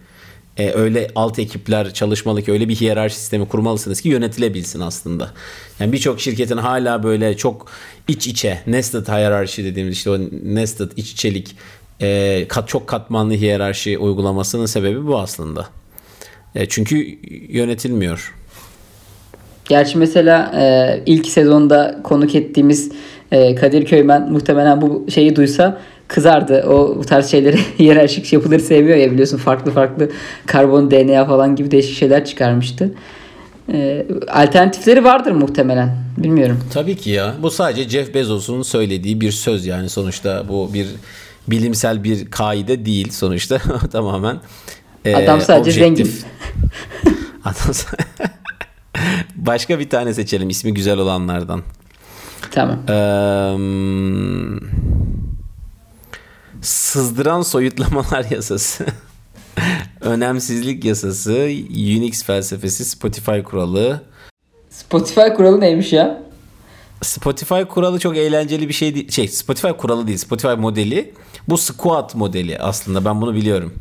e, 0.59 0.71
öyle 0.73 1.07
alt 1.15 1.39
ekipler 1.39 1.93
çalışmalı 1.93 2.41
ki 2.41 2.51
öyle 2.51 2.69
bir 2.69 2.75
hiyerarşi 2.75 3.15
sistemi 3.15 3.47
kurmalısınız 3.47 4.01
ki 4.01 4.09
yönetilebilsin 4.09 4.79
aslında. 4.79 5.31
Yani 5.79 5.91
birçok 5.91 6.21
şirketin 6.21 6.57
hala 6.57 7.03
böyle 7.03 7.37
çok 7.37 7.67
iç 8.07 8.27
içe 8.27 8.59
nested 8.67 9.07
hiyerarşi 9.07 9.65
dediğimiz 9.65 9.93
işte 9.93 10.09
o 10.09 10.19
nested 10.43 10.91
iç 10.95 11.11
içelik 11.11 11.55
e, 12.01 12.45
kat, 12.47 12.67
çok 12.67 12.87
katmanlı 12.87 13.33
hiyerarşi 13.33 13.97
uygulamasının 13.97 14.65
sebebi 14.65 15.07
bu 15.07 15.19
aslında. 15.19 15.67
E, 16.55 16.65
çünkü 16.65 17.19
yönetilmiyor. 17.49 18.35
Gerçi 19.65 19.97
mesela 19.97 20.51
e, 20.55 21.03
ilk 21.05 21.27
sezonda 21.27 21.99
konuk 22.03 22.35
ettiğimiz 22.35 22.91
e, 23.31 23.55
Kadir 23.55 23.85
Köymen 23.85 24.31
muhtemelen 24.31 24.81
bu 24.81 25.05
şeyi 25.11 25.35
duysa 25.35 25.81
kızardı. 26.09 26.63
O 26.67 26.95
bu 26.97 27.05
tarz 27.05 27.31
şeyleri 27.31 27.57
hiyerarşik 27.79 28.33
yapıları 28.33 28.59
sevmiyor 28.59 28.97
ya 28.97 29.11
biliyorsun 29.11 29.37
farklı 29.37 29.71
farklı 29.71 30.09
karbon 30.45 30.91
DNA 30.91 31.25
falan 31.25 31.55
gibi 31.55 31.71
değişik 31.71 31.97
şeyler 31.97 32.25
çıkarmıştı. 32.25 32.93
Ee, 33.73 34.05
alternatifleri 34.27 35.03
vardır 35.03 35.31
muhtemelen. 35.31 35.97
Bilmiyorum. 36.17 36.59
Tabii 36.73 36.95
ki 36.95 37.09
ya. 37.09 37.35
Bu 37.41 37.51
sadece 37.51 37.89
Jeff 37.89 38.13
Bezos'un 38.13 38.61
söylediği 38.61 39.21
bir 39.21 39.31
söz 39.31 39.65
yani 39.65 39.89
sonuçta 39.89 40.43
bu 40.49 40.73
bir 40.73 40.87
bilimsel 41.47 42.03
bir 42.03 42.31
kaide 42.31 42.85
değil 42.85 43.11
sonuçta 43.11 43.57
tamamen 43.91 44.37
e, 45.05 45.15
Adam 45.15 45.41
sadece 45.41 45.85
objektif. 45.85 46.07
zengin. 46.07 46.25
Adam 47.43 47.75
Başka 49.35 49.79
bir 49.79 49.89
tane 49.89 50.13
seçelim 50.13 50.49
ismi 50.49 50.73
güzel 50.73 50.97
olanlardan. 50.97 51.61
Tamam. 52.51 52.79
Ee, 52.89 52.93
sızdıran 56.61 57.41
soyutlamalar 57.41 58.25
yasası. 58.31 58.85
Önemsizlik 60.01 60.85
yasası, 60.85 61.33
Unix 61.69 62.23
felsefesi, 62.23 62.85
Spotify 62.85 63.41
kuralı. 63.41 64.03
Spotify 64.69 65.27
kuralı 65.37 65.61
neymiş 65.61 65.93
ya? 65.93 66.23
Spotify 67.01 67.61
kuralı 67.69 67.99
çok 67.99 68.17
eğlenceli 68.17 68.67
bir 68.67 68.73
şey 68.73 68.95
değil. 68.95 69.11
Şey, 69.11 69.27
Spotify 69.27 69.69
kuralı 69.77 70.07
değil. 70.07 70.17
Spotify 70.17 70.53
modeli. 70.53 71.13
Bu 71.49 71.57
squat 71.57 72.15
modeli 72.15 72.59
aslında. 72.59 73.05
Ben 73.05 73.21
bunu 73.21 73.35
biliyorum. 73.35 73.73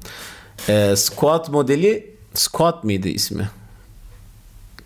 Ee, 0.69 0.95
squat 0.97 1.49
modeli 1.49 2.15
squat 2.35 2.85
mıydı 2.85 3.09
ismi? 3.09 3.51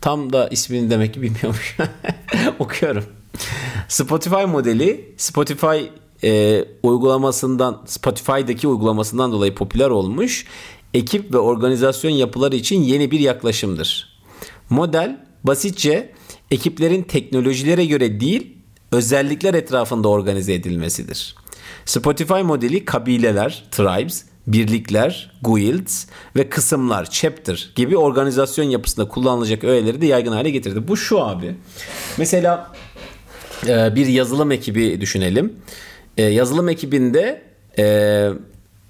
Tam 0.00 0.32
da 0.32 0.49
ismini 0.49 0.90
demek 0.90 1.14
ki 1.14 1.22
bilmiyormuş. 1.22 1.76
Okuyorum. 2.58 3.04
Spotify 3.88 4.44
modeli 4.44 5.14
Spotify 5.16 5.76
e, 6.24 6.64
uygulamasından 6.82 7.82
Spotify'daki 7.86 8.68
uygulamasından 8.68 9.32
dolayı 9.32 9.54
popüler 9.54 9.90
olmuş 9.90 10.46
ekip 10.94 11.32
ve 11.34 11.38
organizasyon 11.38 12.10
yapıları 12.10 12.56
için 12.56 12.82
yeni 12.82 13.10
bir 13.10 13.20
yaklaşımdır. 13.20 14.18
Model 14.70 15.26
basitçe 15.44 16.12
ekiplerin 16.50 17.02
teknolojilere 17.02 17.86
göre 17.86 18.20
değil 18.20 18.56
özellikler 18.92 19.54
etrafında 19.54 20.08
organize 20.08 20.54
edilmesidir. 20.54 21.36
Spotify 21.84 22.34
modeli 22.42 22.84
kabileler, 22.84 23.64
tribes, 23.70 24.24
birlikler, 24.46 25.32
guilds 25.42 26.06
ve 26.36 26.48
kısımlar, 26.48 27.10
chapter 27.10 27.72
gibi 27.76 27.96
organizasyon 27.96 28.64
yapısında 28.64 29.08
kullanılacak 29.08 29.64
öğeleri 29.64 30.00
de 30.00 30.06
yaygın 30.06 30.32
hale 30.32 30.50
getirdi. 30.50 30.88
Bu 30.88 30.96
şu 30.96 31.20
abi. 31.20 31.54
Mesela 32.18 32.72
e, 33.66 33.94
bir 33.94 34.06
yazılım 34.06 34.52
ekibi 34.52 35.00
düşünelim. 35.00 35.52
E, 36.16 36.23
yazılım 36.23 36.69
ekibinde 36.69 37.42
e, 37.78 38.28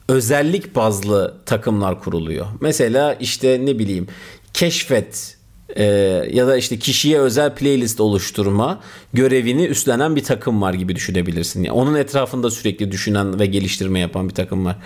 özellik 0.09 0.75
bazlı 0.75 1.35
takımlar 1.47 2.01
kuruluyor. 2.01 2.47
Mesela 2.61 3.15
işte 3.15 3.61
ne 3.65 3.79
bileyim 3.79 4.07
keşfet 4.55 5.37
e, 5.77 5.85
ya 6.33 6.47
da 6.47 6.57
işte 6.57 6.79
kişiye 6.79 7.19
özel 7.19 7.55
playlist 7.55 8.01
oluşturma 8.01 8.81
görevini 9.13 9.67
üstlenen 9.67 10.17
bir 10.17 10.25
takım 10.25 10.63
var 10.63 10.75
gibi 10.75 10.97
düşünebilirsin. 10.97 11.63
Yani 11.63 11.73
onun 11.73 11.95
etrafında 11.95 12.51
sürekli 12.51 12.93
düşünen 12.93 13.41
ve 13.41 13.47
geliştirme 13.47 13.99
yapan 13.99 14.29
bir 14.29 14.35
takım 14.35 14.65
var. 14.65 14.77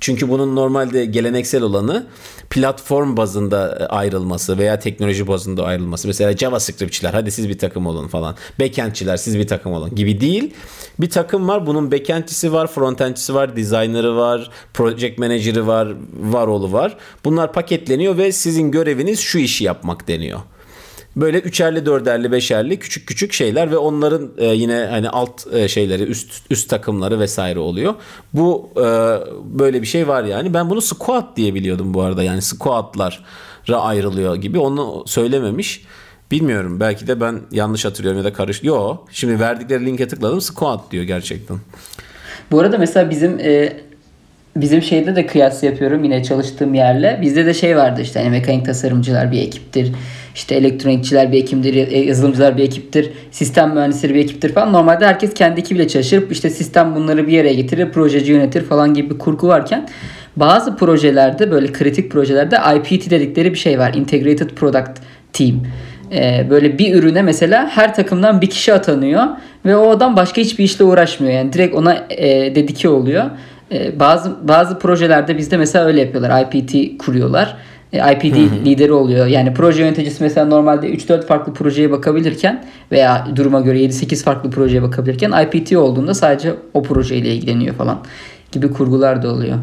Çünkü 0.00 0.28
bunun 0.28 0.56
normalde 0.56 1.04
geleneksel 1.04 1.62
olanı 1.62 2.06
platform 2.50 3.16
bazında 3.16 3.78
e, 3.80 3.84
ayrılması 3.84 4.58
veya 4.58 4.78
teknoloji 4.78 5.28
bazında 5.28 5.64
ayrılması. 5.64 6.08
Mesela 6.08 6.36
JavaScriptçiler 6.36 7.14
hadi 7.14 7.30
siz 7.30 7.48
bir 7.48 7.58
takım 7.58 7.86
olun 7.86 8.08
falan. 8.08 8.36
Backendçiler 8.60 9.16
siz 9.16 9.38
bir 9.38 9.46
takım 9.46 9.72
olun 9.72 9.94
gibi 9.94 10.20
değil. 10.20 10.54
Bir 11.00 11.10
takım 11.10 11.48
var. 11.48 11.66
Bunun 11.66 11.92
backendçisi 11.92 12.52
var, 12.52 12.66
frontendçisi 12.66 13.34
var, 13.34 13.56
designer'ı 13.56 14.16
var, 14.16 14.50
project 14.74 15.18
manager'ı 15.18 15.66
var, 15.66 15.94
varolu 16.20 16.72
var. 16.72 16.96
Bunlar 17.24 17.52
paketleniyor 17.52 18.18
ve 18.18 18.32
sizin 18.32 18.70
göreviniz 18.70 19.20
şu 19.20 19.38
işi 19.38 19.64
yapmak 19.64 20.08
deniyor. 20.08 20.33
Böyle 21.16 21.38
üçerli, 21.38 21.86
dörderli, 21.86 22.32
beşerli 22.32 22.78
küçük 22.78 23.06
küçük 23.08 23.32
şeyler 23.32 23.70
ve 23.70 23.76
onların 23.76 24.30
e, 24.38 24.46
yine 24.46 24.86
hani 24.90 25.10
alt 25.10 25.54
e, 25.54 25.68
şeyleri, 25.68 26.02
üst 26.02 26.42
üst 26.50 26.70
takımları 26.70 27.20
vesaire 27.20 27.58
oluyor. 27.58 27.94
Bu 28.32 28.70
e, 28.76 28.84
böyle 29.44 29.82
bir 29.82 29.86
şey 29.86 30.08
var 30.08 30.24
yani. 30.24 30.54
Ben 30.54 30.70
bunu 30.70 30.80
squat 30.80 31.36
diye 31.36 31.54
biliyordum 31.54 31.94
bu 31.94 32.02
arada. 32.02 32.22
Yani 32.22 32.42
squatlara 32.42 33.80
ayrılıyor 33.80 34.36
gibi. 34.36 34.58
Onu 34.58 35.04
söylememiş. 35.06 35.84
Bilmiyorum. 36.30 36.80
Belki 36.80 37.06
de 37.06 37.20
ben 37.20 37.40
yanlış 37.50 37.84
hatırlıyorum 37.84 38.18
ya 38.18 38.24
da 38.24 38.32
karış. 38.32 38.62
Yo. 38.62 38.96
Şimdi 39.10 39.40
verdikleri 39.40 39.86
linke 39.86 40.08
tıkladım. 40.08 40.40
Squat 40.40 40.90
diyor 40.90 41.04
gerçekten. 41.04 41.56
Bu 42.50 42.60
arada 42.60 42.78
mesela 42.78 43.10
bizim 43.10 43.38
e, 43.40 43.76
bizim 44.56 44.82
şeyde 44.82 45.16
de 45.16 45.26
kıyas 45.26 45.62
yapıyorum 45.62 46.04
yine 46.04 46.24
çalıştığım 46.24 46.74
yerle. 46.74 47.18
Bizde 47.22 47.46
de 47.46 47.54
şey 47.54 47.76
vardı 47.76 48.00
işte 48.00 48.20
hani 48.20 48.30
mekanik 48.30 48.66
tasarımcılar 48.66 49.32
bir 49.32 49.42
ekiptir 49.42 49.92
işte 50.34 50.54
elektronikçiler 50.54 51.32
bir 51.32 51.38
ekiptir, 51.38 51.74
e, 51.74 51.98
yazılımcılar 51.98 52.56
bir 52.56 52.62
ekiptir, 52.62 53.10
sistem 53.30 53.74
mühendisleri 53.74 54.14
bir 54.14 54.20
ekiptir 54.20 54.52
falan. 54.52 54.72
Normalde 54.72 55.06
herkes 55.06 55.34
kendi 55.34 55.60
ekibiyle 55.60 55.88
çalışır. 55.88 56.30
İşte 56.30 56.50
sistem 56.50 56.94
bunları 56.94 57.26
bir 57.26 57.32
yere 57.32 57.54
getirir, 57.54 57.92
projeci 57.92 58.32
yönetir 58.32 58.64
falan 58.64 58.94
gibi 58.94 59.10
bir 59.10 59.18
kurgu 59.18 59.48
varken 59.48 59.88
bazı 60.36 60.76
projelerde 60.76 61.50
böyle 61.50 61.72
kritik 61.72 62.12
projelerde 62.12 62.56
IPT 62.76 63.10
dedikleri 63.10 63.52
bir 63.52 63.58
şey 63.58 63.78
var. 63.78 63.94
Integrated 63.94 64.50
Product 64.50 65.00
Team. 65.32 65.62
Ee, 66.12 66.46
böyle 66.50 66.78
bir 66.78 66.94
ürüne 66.94 67.22
mesela 67.22 67.68
her 67.68 67.94
takımdan 67.94 68.40
bir 68.40 68.50
kişi 68.50 68.74
atanıyor 68.74 69.22
ve 69.64 69.76
o 69.76 69.90
adam 69.90 70.16
başka 70.16 70.40
hiçbir 70.40 70.64
işle 70.64 70.84
uğraşmıyor. 70.84 71.32
Yani 71.32 71.52
direkt 71.52 71.74
ona 71.74 72.06
e, 72.10 72.54
dedike 72.54 72.88
oluyor. 72.88 73.24
E, 73.72 74.00
bazı 74.00 74.48
bazı 74.48 74.78
projelerde 74.78 75.38
bizde 75.38 75.56
mesela 75.56 75.84
öyle 75.84 76.00
yapıyorlar. 76.00 76.42
IPT 76.42 76.98
kuruyorlar 76.98 77.56
e, 77.94 78.12
IPD 78.12 78.66
lideri 78.66 78.92
oluyor. 78.92 79.26
Yani 79.26 79.54
proje 79.54 79.82
yöneticisi 79.82 80.22
mesela 80.22 80.46
normalde 80.46 80.90
3-4 80.90 81.26
farklı 81.26 81.54
projeye 81.54 81.90
bakabilirken 81.90 82.64
veya 82.92 83.28
duruma 83.36 83.60
göre 83.60 83.78
7-8 83.78 84.22
farklı 84.22 84.50
projeye 84.50 84.82
bakabilirken 84.82 85.32
IPT 85.42 85.76
olduğunda 85.76 86.14
sadece 86.14 86.54
o 86.74 86.82
projeyle 86.82 87.34
ilgileniyor 87.34 87.74
falan 87.74 88.02
gibi 88.52 88.70
kurgular 88.70 89.22
da 89.22 89.32
oluyor. 89.32 89.58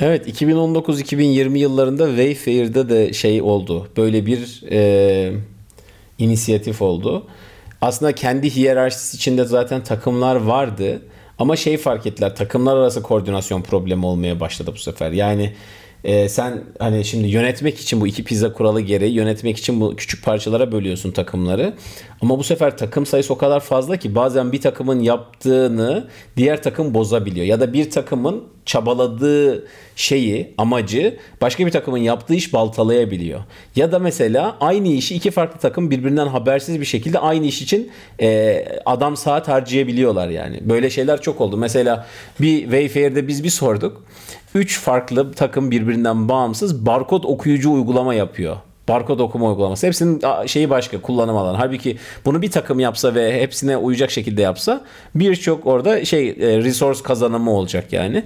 Evet 0.00 0.42
2019-2020 0.42 1.58
yıllarında 1.58 2.06
Wayfair'da 2.06 2.88
da 2.88 3.12
şey 3.12 3.42
oldu. 3.42 3.88
Böyle 3.96 4.26
bir 4.26 4.62
e, 4.70 5.32
inisiyatif 6.18 6.82
oldu. 6.82 7.26
Aslında 7.80 8.12
kendi 8.12 8.50
hiyerarşisi 8.50 9.16
içinde 9.16 9.44
zaten 9.44 9.84
takımlar 9.84 10.36
vardı. 10.36 11.02
Ama 11.38 11.56
şey 11.56 11.76
fark 11.76 12.06
ettiler 12.06 12.36
takımlar 12.36 12.76
arası 12.76 13.02
koordinasyon 13.02 13.62
problemi 13.62 14.06
olmaya 14.06 14.40
başladı 14.40 14.70
bu 14.74 14.78
sefer. 14.78 15.12
Yani 15.12 15.52
e, 16.04 16.28
sen 16.28 16.64
hani 16.78 17.04
şimdi 17.04 17.28
yönetmek 17.28 17.80
için 17.80 18.00
bu 18.00 18.06
iki 18.06 18.24
pizza 18.24 18.52
kuralı 18.52 18.80
gereği 18.80 19.12
yönetmek 19.12 19.58
için 19.58 19.80
bu 19.80 19.96
küçük 19.96 20.24
parçalara 20.24 20.72
bölüyorsun 20.72 21.10
takımları. 21.10 21.74
Ama 22.20 22.38
bu 22.38 22.44
sefer 22.44 22.78
takım 22.78 23.06
sayısı 23.06 23.34
o 23.34 23.38
kadar 23.38 23.60
fazla 23.60 23.96
ki 23.96 24.14
bazen 24.14 24.52
bir 24.52 24.60
takımın 24.60 25.00
yaptığını 25.00 26.08
diğer 26.36 26.62
takım 26.62 26.94
bozabiliyor. 26.94 27.46
Ya 27.46 27.60
da 27.60 27.72
bir 27.72 27.90
takımın 27.90 28.44
çabaladığı 28.66 29.66
şeyi, 29.96 30.54
amacı 30.58 31.16
başka 31.40 31.66
bir 31.66 31.70
takımın 31.70 31.98
yaptığı 31.98 32.34
iş 32.34 32.52
baltalayabiliyor. 32.52 33.40
Ya 33.76 33.92
da 33.92 33.98
mesela 33.98 34.56
aynı 34.60 34.88
işi 34.88 35.14
iki 35.14 35.30
farklı 35.30 35.60
takım 35.60 35.90
birbirinden 35.90 36.26
habersiz 36.26 36.80
bir 36.80 36.84
şekilde 36.84 37.18
aynı 37.18 37.46
iş 37.46 37.62
için 37.62 37.90
e, 38.20 38.64
adam 38.84 39.16
saat 39.16 39.48
harcayabiliyorlar 39.48 40.28
yani. 40.28 40.60
Böyle 40.62 40.90
şeyler 40.90 41.20
çok 41.20 41.40
oldu. 41.40 41.56
Mesela 41.56 42.06
bir 42.40 42.60
Wayfair'de 42.60 43.28
biz 43.28 43.44
bir 43.44 43.50
sorduk. 43.50 44.02
Üç 44.54 44.80
farklı 44.80 45.32
takım 45.32 45.70
birbirinden 45.90 46.28
bağımsız 46.28 46.86
barkod 46.86 47.24
okuyucu 47.24 47.72
uygulama 47.72 48.14
yapıyor 48.14 48.56
barkod 48.88 49.18
okuma 49.18 49.48
uygulaması. 49.48 49.86
Hepsinin 49.86 50.46
şeyi 50.46 50.70
başka 50.70 51.00
kullanım 51.00 51.36
alanı. 51.36 51.56
Halbuki 51.56 51.98
bunu 52.24 52.42
bir 52.42 52.50
takım 52.50 52.80
yapsa 52.80 53.14
ve 53.14 53.42
hepsine 53.42 53.76
uyacak 53.76 54.10
şekilde 54.10 54.42
yapsa 54.42 54.84
birçok 55.14 55.66
orada 55.66 56.04
şey 56.04 56.28
e, 56.28 56.34
resource 56.58 57.02
kazanımı 57.02 57.50
olacak 57.50 57.92
yani. 57.92 58.24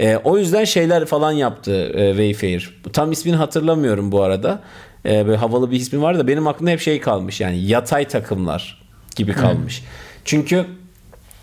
E, 0.00 0.16
o 0.16 0.38
yüzden 0.38 0.64
şeyler 0.64 1.04
falan 1.06 1.32
yaptı 1.32 1.72
e, 1.72 2.08
Wayfair. 2.10 2.80
Tam 2.92 3.12
ismini 3.12 3.36
hatırlamıyorum 3.36 4.12
bu 4.12 4.22
arada. 4.22 4.62
E, 5.06 5.26
böyle 5.26 5.36
havalı 5.36 5.70
bir 5.70 5.76
ismi 5.76 6.02
var 6.02 6.18
da 6.18 6.26
benim 6.26 6.48
aklımda 6.48 6.70
hep 6.70 6.80
şey 6.80 7.00
kalmış 7.00 7.40
yani 7.40 7.64
yatay 7.64 8.08
takımlar 8.08 8.82
gibi 9.16 9.32
kalmış. 9.32 9.80
Hı. 9.80 9.84
Çünkü 10.24 10.66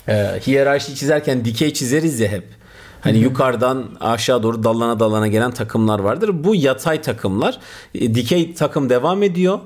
e, 0.07 0.13
hiyerarşi 0.47 0.95
çizerken 0.95 1.45
dikey 1.45 1.73
çizeriz 1.73 2.19
ya 2.19 2.29
hep. 2.29 2.43
Hani 3.01 3.17
yukarıdan 3.17 3.85
aşağı 3.99 4.43
doğru 4.43 4.63
dallana 4.63 4.99
dallana 4.99 5.27
gelen 5.27 5.51
takımlar 5.51 5.99
vardır. 5.99 6.43
Bu 6.43 6.55
yatay 6.55 7.01
takımlar. 7.01 7.59
E, 7.95 8.15
dikey 8.15 8.53
takım 8.53 8.89
devam 8.89 9.23
ediyor. 9.23 9.59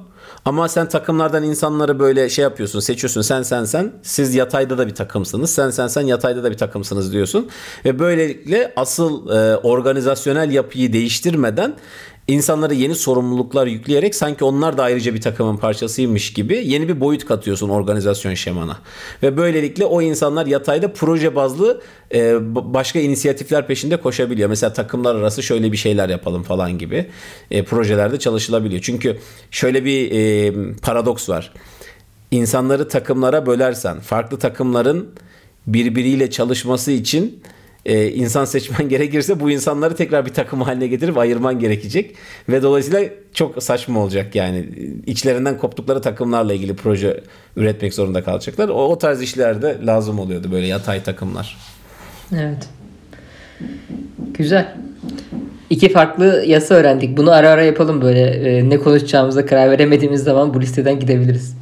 Ama 0.46 0.68
sen 0.68 0.90
takımlardan 0.90 1.44
insanları 1.44 2.00
böyle 2.00 2.30
şey 2.30 2.44
yapıyorsun, 2.44 2.80
seçiyorsun. 2.80 3.22
Sen 3.22 3.42
sen 3.42 3.66
sen 3.66 3.94
siz 4.02 4.36
yatayda 4.36 4.78
da 4.78 4.88
bir 4.88 4.96
takımsınız. 4.96 5.54
Sen 5.54 5.70
sen 5.70 5.88
sen 5.88 6.02
yatayda 6.02 6.44
da 6.44 6.52
bir 6.52 6.58
takımsınız 6.58 7.14
diyorsun. 7.14 7.50
Ve 7.86 8.00
böylelikle 8.00 8.74
asıl 8.76 9.30
e, 9.30 9.58
organizasyonel 9.58 10.52
yapıyı 10.52 10.94
değiştirmeden 10.94 11.76
insanlara 12.32 12.74
yeni 12.74 12.96
sorumluluklar 12.96 13.68
yükleyerek 13.68 14.16
sanki 14.16 14.44
onlar 14.44 14.78
da 14.78 14.84
ayrıca 14.84 15.14
bir 15.14 15.22
takımın 15.22 15.58
parçasıymış 15.58 16.34
gibi 16.34 16.62
yeni 16.66 16.88
bir 16.88 17.00
boyut 17.00 17.26
katıyorsun 17.26 17.70
organizasyon 17.70 18.34
şemana. 18.34 18.78
Ve 19.24 19.38
böylelikle 19.38 19.86
o 19.86 20.02
insanlar 20.02 20.46
yatayda 20.46 20.94
proje 20.94 21.36
bazlı 21.36 21.82
e, 22.14 22.38
başka 22.74 23.00
inisiyatifler 23.00 23.68
peşinde 23.68 23.98
koşabiliyor. 23.98 24.50
Mesela 24.50 24.74
takımlar 24.74 25.16
arası 25.16 25.44
şöyle 25.44 25.72
bir 25.72 25.78
şeyler 25.78 26.10
yapalım 26.10 26.44
falan 26.44 26.78
gibi 26.78 27.10
e, 27.52 27.64
projelerde 27.64 28.20
çalışılabiliyor. 28.20 28.82
Çünkü 28.82 29.18
şöyle 29.52 29.86
bir 29.86 30.12
e, 30.12 30.54
paradoks 30.82 31.30
var. 31.30 31.54
İnsanları 32.32 32.88
takımlara 32.88 33.46
bölersen 33.46 34.00
farklı 34.00 34.40
takımların 34.40 35.10
birbiriyle 35.68 36.30
çalışması 36.30 36.92
için 36.92 37.42
e, 37.86 38.12
insan 38.12 38.46
seçmen 38.46 38.90
gerekirse 38.90 39.40
bu 39.40 39.52
insanları 39.52 39.96
tekrar 39.96 40.26
bir 40.26 40.34
takım 40.34 40.62
haline 40.62 40.88
getirip 40.88 41.18
ayırman 41.18 41.60
gerekecek 41.60 42.16
ve 42.50 42.64
dolayısıyla 42.64 43.10
çok 43.34 43.64
saçma 43.64 44.00
olacak 44.00 44.36
yani 44.36 44.66
içlerinden 45.06 45.58
koptukları 45.58 46.02
takımlarla 46.02 46.54
ilgili 46.54 46.76
proje 46.76 47.24
üretmek 47.56 47.94
zorunda 47.94 48.24
kalacaklar. 48.24 48.70
O, 48.70 48.74
o 48.74 48.98
tarz 48.98 49.22
işlerde 49.22 49.78
lazım 49.86 50.20
oluyordu 50.20 50.52
böyle 50.52 50.68
yatay 50.68 51.04
takımlar. 51.04 51.58
Evet. 52.34 52.70
Güzel. 54.34 54.76
İki 55.70 55.90
farklı 55.92 56.44
yasa 56.48 56.76
öğrendik. 56.76 57.18
Bunu 57.18 57.32
ara 57.32 57.50
ara 57.50 57.64
yapalım 57.64 58.02
böyle. 58.02 58.22
E, 58.22 58.70
ne 58.70 58.78
konuşacağımıza 58.78 59.46
karar 59.46 59.72
veremediğimiz 59.72 60.24
zaman 60.24 60.54
bu 60.54 60.62
listeden 60.62 61.00
gidebiliriz. 61.00 61.56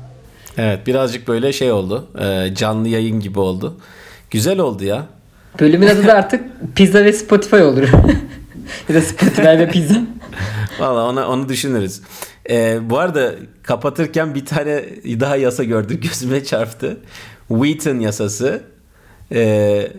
Evet 0.58 0.88
birazcık 0.88 1.28
böyle 1.28 1.54
şey 1.54 1.72
oldu. 1.72 2.08
E, 2.22 2.56
canlı 2.56 2.88
yayın 2.88 3.20
gibi 3.20 3.40
oldu. 3.40 3.78
Güzel 4.30 4.60
oldu 4.60 4.84
ya. 4.84 5.06
Bölümün 5.60 5.88
adı 5.88 6.08
da 6.08 6.13
artık 6.13 6.44
pizza 6.75 7.03
ve 7.06 7.13
Spotify 7.13 7.56
olur. 7.56 7.84
ya 8.89 8.96
da 8.96 9.01
Spotify 9.01 9.41
ve 9.48 9.70
pizza. 9.70 10.01
Valla 10.79 11.10
onu, 11.10 11.25
onu 11.25 11.50
düşünürüz. 11.50 12.01
Ee, 12.50 12.79
bu 12.89 12.98
arada 12.98 13.36
kapatırken 13.63 14.36
bir 14.36 14.46
tane 14.46 14.84
daha 15.06 15.36
yasa 15.36 15.63
gördük. 15.63 16.03
Gözüme 16.10 16.44
çarptı. 16.44 16.98
Wheaton 17.48 18.00
yasası. 18.00 18.63
Ee, 19.32 19.91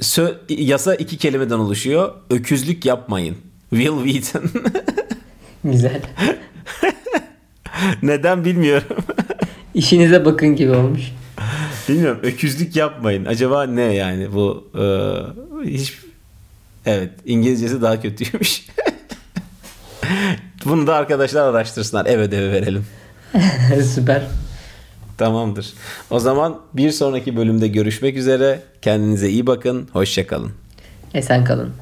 sö- 0.00 0.34
yasa 0.62 0.94
iki 0.94 1.16
kelimeden 1.18 1.58
oluşuyor. 1.58 2.12
Öküzlük 2.30 2.84
yapmayın. 2.84 3.36
Will 3.70 4.04
Wheaton. 4.04 4.50
Güzel. 5.64 6.00
Neden 8.02 8.44
bilmiyorum. 8.44 8.96
İşinize 9.74 10.24
bakın 10.24 10.56
gibi 10.56 10.70
olmuş. 10.70 11.12
Bilmiyorum. 11.88 12.20
Öküzlük 12.22 12.76
yapmayın. 12.76 13.24
Acaba 13.24 13.62
ne 13.66 13.82
yani 13.82 14.32
bu 14.32 14.68
e, 14.78 14.84
hiç 15.70 15.94
Evet, 16.86 17.10
İngilizcesi 17.24 17.82
daha 17.82 18.00
kötüymüş. 18.00 18.66
Bunu 20.64 20.86
da 20.86 20.94
arkadaşlar 20.94 21.48
araştırsınlar. 21.48 22.06
Ev 22.06 22.18
ödevi 22.18 22.52
verelim. 22.52 22.86
Süper. 23.94 24.22
Tamamdır. 25.18 25.72
O 26.10 26.20
zaman 26.20 26.58
bir 26.74 26.90
sonraki 26.90 27.36
bölümde 27.36 27.68
görüşmek 27.68 28.16
üzere. 28.16 28.62
Kendinize 28.82 29.28
iyi 29.28 29.46
bakın. 29.46 29.88
Hoşçakalın. 29.92 30.52
Esen 31.14 31.44
kalın. 31.44 31.72